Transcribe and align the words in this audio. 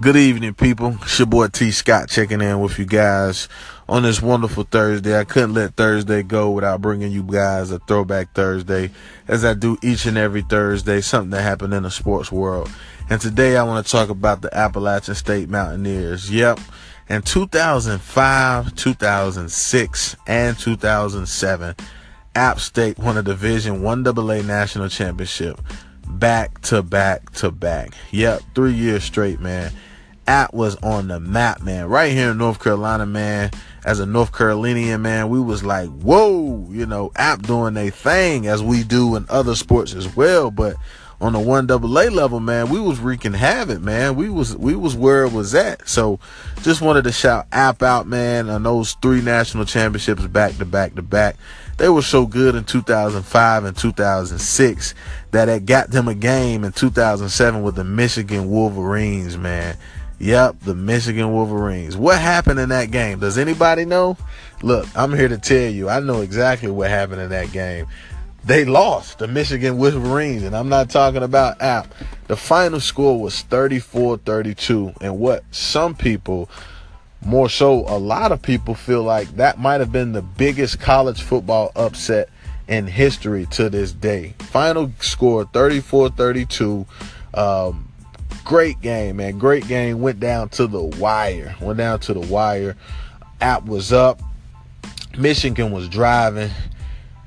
Good 0.00 0.16
evening, 0.16 0.54
people. 0.54 0.98
It's 1.02 1.20
your 1.20 1.26
boy 1.26 1.46
T 1.46 1.70
Scott 1.70 2.08
checking 2.08 2.40
in 2.40 2.58
with 2.58 2.80
you 2.80 2.84
guys 2.84 3.48
on 3.88 4.02
this 4.02 4.20
wonderful 4.20 4.64
Thursday. 4.64 5.16
I 5.16 5.22
couldn't 5.22 5.54
let 5.54 5.76
Thursday 5.76 6.24
go 6.24 6.50
without 6.50 6.80
bringing 6.82 7.12
you 7.12 7.22
guys 7.22 7.70
a 7.70 7.78
throwback 7.78 8.34
Thursday, 8.34 8.90
as 9.28 9.44
I 9.44 9.54
do 9.54 9.78
each 9.84 10.04
and 10.06 10.18
every 10.18 10.42
Thursday, 10.42 11.00
something 11.00 11.30
that 11.30 11.42
happened 11.42 11.74
in 11.74 11.84
the 11.84 11.92
sports 11.92 12.32
world. 12.32 12.68
And 13.08 13.20
today 13.20 13.56
I 13.56 13.62
want 13.62 13.86
to 13.86 13.92
talk 13.92 14.08
about 14.08 14.42
the 14.42 14.52
Appalachian 14.52 15.14
State 15.14 15.48
Mountaineers. 15.48 16.28
Yep. 16.28 16.58
In 17.08 17.22
2005, 17.22 18.74
2006, 18.74 20.16
and 20.26 20.58
2007, 20.58 21.76
App 22.34 22.58
State 22.58 22.98
won 22.98 23.16
a 23.16 23.22
Division 23.22 23.80
1 23.80 24.08
AA 24.08 24.42
National 24.42 24.88
Championship 24.88 25.60
back 26.18 26.60
to 26.62 26.82
back 26.82 27.30
to 27.32 27.50
back. 27.50 27.94
Yep, 28.10 28.42
three 28.54 28.72
years 28.72 29.04
straight, 29.04 29.40
man. 29.40 29.72
App 30.26 30.54
was 30.54 30.76
on 30.76 31.08
the 31.08 31.20
map, 31.20 31.62
man. 31.62 31.86
Right 31.86 32.12
here 32.12 32.30
in 32.30 32.38
North 32.38 32.62
Carolina, 32.62 33.04
man. 33.04 33.50
As 33.84 34.00
a 34.00 34.06
North 34.06 34.32
Carolinian, 34.32 35.02
man, 35.02 35.28
we 35.28 35.38
was 35.38 35.62
like, 35.62 35.90
whoa, 35.90 36.66
you 36.70 36.86
know, 36.86 37.12
App 37.16 37.42
doing 37.42 37.76
a 37.76 37.90
thing 37.90 38.46
as 38.46 38.62
we 38.62 38.82
do 38.82 39.16
in 39.16 39.26
other 39.28 39.54
sports 39.54 39.92
as 39.94 40.16
well. 40.16 40.50
But 40.50 40.76
on 41.20 41.32
the 41.32 41.38
one 41.38 41.66
double 41.66 41.98
A 41.98 42.10
level, 42.10 42.40
man, 42.40 42.68
we 42.68 42.80
was 42.80 42.98
wreaking 42.98 43.32
havoc, 43.32 43.80
man. 43.80 44.16
We 44.16 44.28
was 44.28 44.56
we 44.56 44.74
was 44.74 44.94
where 44.94 45.24
it 45.24 45.32
was 45.32 45.54
at. 45.54 45.88
So 45.88 46.18
just 46.62 46.82
wanted 46.82 47.04
to 47.04 47.12
shout 47.12 47.46
App 47.52 47.82
out, 47.82 48.06
man, 48.06 48.48
on 48.48 48.62
those 48.62 48.94
three 48.94 49.22
national 49.22 49.64
championships 49.64 50.26
back 50.26 50.56
to 50.58 50.64
back 50.64 50.94
to 50.96 51.02
back. 51.02 51.36
They 51.76 51.88
were 51.88 52.02
so 52.02 52.26
good 52.26 52.54
in 52.54 52.64
2005 52.64 53.64
and 53.64 53.76
2006 53.76 54.94
that 55.32 55.48
it 55.48 55.66
got 55.66 55.90
them 55.90 56.06
a 56.06 56.14
game 56.14 56.62
in 56.62 56.72
2007 56.72 57.62
with 57.62 57.74
the 57.74 57.84
Michigan 57.84 58.48
Wolverines, 58.48 59.36
man. 59.36 59.76
Yep, 60.20 60.60
the 60.60 60.74
Michigan 60.74 61.32
Wolverines. 61.32 61.96
What 61.96 62.20
happened 62.20 62.60
in 62.60 62.68
that 62.68 62.92
game? 62.92 63.18
Does 63.18 63.36
anybody 63.36 63.84
know? 63.84 64.16
Look, 64.62 64.86
I'm 64.94 65.12
here 65.12 65.28
to 65.28 65.38
tell 65.38 65.70
you. 65.70 65.88
I 65.88 66.00
know 66.00 66.20
exactly 66.20 66.70
what 66.70 66.88
happened 66.88 67.20
in 67.20 67.30
that 67.30 67.50
game. 67.52 67.86
They 68.44 68.66
lost 68.66 69.18
the 69.18 69.26
Michigan 69.26 69.78
Wolverines, 69.78 70.42
and 70.42 70.54
I'm 70.54 70.68
not 70.68 70.90
talking 70.90 71.22
about 71.22 71.62
App. 71.62 71.92
The 72.26 72.36
final 72.36 72.78
score 72.78 73.18
was 73.18 73.40
34 73.40 74.18
32, 74.18 74.92
and 75.00 75.18
what 75.18 75.44
some 75.50 75.94
people, 75.94 76.50
more 77.24 77.48
so 77.48 77.86
a 77.88 77.96
lot 77.96 78.32
of 78.32 78.42
people, 78.42 78.74
feel 78.74 79.02
like 79.02 79.28
that 79.36 79.58
might 79.58 79.80
have 79.80 79.92
been 79.92 80.12
the 80.12 80.20
biggest 80.20 80.78
college 80.78 81.22
football 81.22 81.72
upset 81.74 82.28
in 82.68 82.86
history 82.86 83.46
to 83.46 83.70
this 83.70 83.92
day. 83.92 84.34
Final 84.40 84.92
score 85.00 85.44
34 85.46 86.10
32. 86.10 86.86
Um, 87.32 87.88
great 88.44 88.78
game, 88.82 89.16
man. 89.16 89.38
Great 89.38 89.66
game. 89.66 90.02
Went 90.02 90.20
down 90.20 90.50
to 90.50 90.66
the 90.66 90.82
wire. 90.82 91.56
Went 91.62 91.78
down 91.78 91.98
to 92.00 92.12
the 92.12 92.20
wire. 92.20 92.76
App 93.40 93.64
was 93.64 93.90
up. 93.90 94.20
Michigan 95.16 95.70
was 95.72 95.88
driving. 95.88 96.50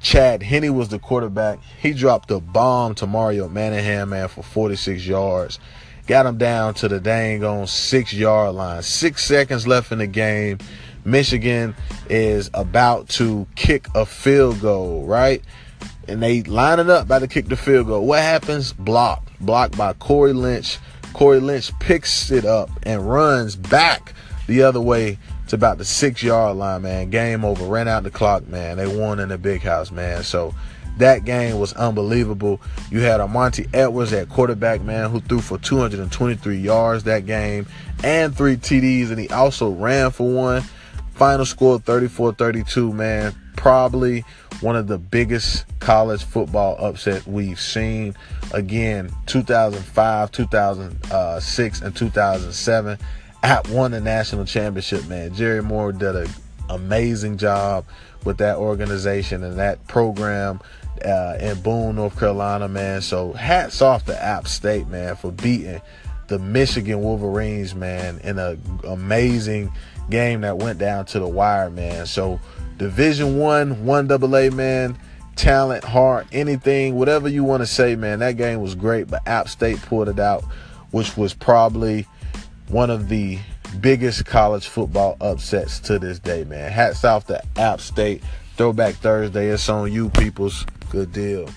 Chad 0.00 0.42
Henne 0.42 0.74
was 0.74 0.88
the 0.88 0.98
quarterback. 0.98 1.58
He 1.80 1.92
dropped 1.92 2.30
a 2.30 2.40
bomb 2.40 2.94
to 2.96 3.06
Mario 3.06 3.48
Manningham, 3.48 4.10
man, 4.10 4.28
for 4.28 4.42
46 4.42 5.06
yards. 5.06 5.58
Got 6.06 6.26
him 6.26 6.38
down 6.38 6.74
to 6.74 6.88
the 6.88 6.98
dang 6.98 7.44
on 7.44 7.66
six 7.66 8.12
yard 8.12 8.54
line. 8.54 8.82
Six 8.82 9.24
seconds 9.24 9.66
left 9.66 9.92
in 9.92 9.98
the 9.98 10.06
game. 10.06 10.58
Michigan 11.04 11.74
is 12.08 12.50
about 12.52 13.08
to 13.10 13.46
kick 13.54 13.86
a 13.94 14.04
field 14.04 14.60
goal, 14.60 15.04
right? 15.06 15.42
And 16.08 16.22
they 16.22 16.42
line 16.42 16.80
it 16.80 16.90
up 16.90 17.04
about 17.04 17.20
to 17.20 17.28
kick 17.28 17.46
the 17.46 17.56
field 17.56 17.86
goal. 17.86 18.06
What 18.06 18.20
happens? 18.20 18.72
Blocked. 18.72 19.28
Blocked 19.40 19.76
by 19.76 19.92
Corey 19.94 20.32
Lynch. 20.32 20.78
Corey 21.12 21.40
Lynch 21.40 21.70
picks 21.78 22.30
it 22.30 22.44
up 22.44 22.70
and 22.82 23.08
runs 23.08 23.54
back 23.54 24.14
the 24.46 24.62
other 24.62 24.80
way 24.80 25.18
to 25.50 25.56
about 25.56 25.78
the 25.78 25.84
six 25.84 26.22
yard 26.22 26.56
line, 26.56 26.82
man. 26.82 27.10
Game 27.10 27.44
over. 27.44 27.64
Ran 27.64 27.88
out 27.88 28.04
the 28.04 28.10
clock, 28.10 28.46
man. 28.46 28.76
They 28.76 28.86
won 28.86 29.18
in 29.18 29.30
the 29.30 29.38
big 29.38 29.62
house, 29.62 29.90
man. 29.90 30.22
So 30.22 30.54
that 30.98 31.24
game 31.24 31.58
was 31.58 31.72
unbelievable. 31.72 32.60
You 32.90 33.00
had 33.00 33.20
Armanti 33.20 33.68
Edwards 33.74 34.12
at 34.12 34.28
quarterback, 34.28 34.80
man, 34.80 35.10
who 35.10 35.20
threw 35.20 35.40
for 35.40 35.58
223 35.58 36.56
yards 36.56 37.02
that 37.04 37.26
game 37.26 37.66
and 38.04 38.36
three 38.36 38.56
TDs, 38.56 39.10
and 39.10 39.18
he 39.18 39.28
also 39.28 39.70
ran 39.70 40.12
for 40.12 40.32
one. 40.32 40.62
Final 41.14 41.44
score 41.44 41.80
34 41.80 42.34
32, 42.34 42.92
man. 42.92 43.34
Probably 43.56 44.24
one 44.60 44.76
of 44.76 44.86
the 44.86 44.98
biggest 44.98 45.64
college 45.80 46.22
football 46.22 46.76
upset 46.78 47.26
we've 47.26 47.60
seen. 47.60 48.14
Again, 48.54 49.10
2005, 49.26 50.30
2006, 50.30 51.82
uh, 51.82 51.86
and 51.86 51.96
2007. 51.96 52.98
App 53.42 53.68
won 53.68 53.92
the 53.92 54.00
national 54.00 54.44
championship, 54.44 55.06
man. 55.08 55.34
Jerry 55.34 55.62
Moore 55.62 55.92
did 55.92 56.14
an 56.14 56.28
amazing 56.68 57.38
job 57.38 57.84
with 58.24 58.38
that 58.38 58.56
organization 58.56 59.42
and 59.44 59.58
that 59.58 59.86
program 59.86 60.60
uh, 61.04 61.36
in 61.40 61.60
Boone, 61.60 61.96
North 61.96 62.18
Carolina, 62.18 62.68
man. 62.68 63.00
So 63.00 63.32
hats 63.32 63.80
off 63.80 64.04
to 64.06 64.22
App 64.22 64.46
State, 64.46 64.88
man, 64.88 65.16
for 65.16 65.32
beating 65.32 65.80
the 66.28 66.38
Michigan 66.38 67.00
Wolverines, 67.00 67.74
man, 67.74 68.18
in 68.22 68.38
an 68.38 68.60
amazing 68.84 69.72
game 70.10 70.42
that 70.42 70.58
went 70.58 70.78
down 70.78 71.06
to 71.06 71.18
the 71.18 71.28
wire, 71.28 71.70
man. 71.70 72.06
So 72.06 72.40
Division 72.76 73.38
One, 73.38 73.84
one 73.84 74.06
double 74.06 74.36
A, 74.36 74.50
man. 74.50 74.98
Talent, 75.36 75.84
heart, 75.84 76.26
anything, 76.32 76.96
whatever 76.96 77.26
you 77.26 77.44
want 77.44 77.62
to 77.62 77.66
say, 77.66 77.96
man. 77.96 78.18
That 78.18 78.36
game 78.36 78.60
was 78.60 78.74
great, 78.74 79.08
but 79.08 79.26
App 79.26 79.48
State 79.48 79.80
pulled 79.80 80.10
it 80.10 80.18
out, 80.18 80.44
which 80.90 81.16
was 81.16 81.32
probably 81.32 82.06
one 82.70 82.90
of 82.90 83.08
the 83.08 83.38
biggest 83.80 84.24
college 84.26 84.68
football 84.68 85.16
upsets 85.20 85.80
to 85.80 85.98
this 85.98 86.18
day, 86.18 86.44
man. 86.44 86.70
Hats 86.70 87.04
off 87.04 87.26
to 87.26 87.42
App 87.56 87.80
State. 87.80 88.22
Throwback 88.56 88.94
Thursday. 88.96 89.48
It's 89.48 89.68
on 89.68 89.92
you, 89.92 90.10
peoples. 90.10 90.66
Good 90.90 91.12
deal. 91.12 91.48